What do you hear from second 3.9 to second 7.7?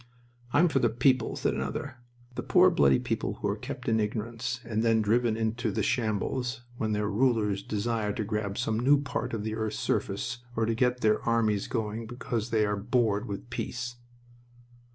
ignorance and then driven into the shambles when their rulers